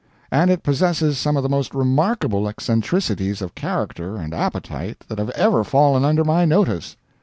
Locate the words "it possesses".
0.49-1.19